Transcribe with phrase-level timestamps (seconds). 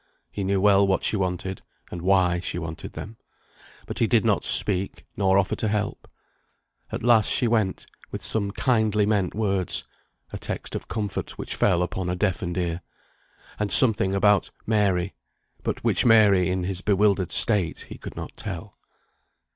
[0.31, 3.17] He knew well what she wanted, and why she wanted them,
[3.85, 6.07] but he did not speak, nor offer to help.
[6.91, 9.83] At last she went, with some kindly meant words
[10.33, 12.81] (a text of comfort, which fell upon a deafened ear),
[13.59, 15.13] and something about "Mary,"
[15.61, 18.79] but which Mary, in his bewildered state, he could not tell.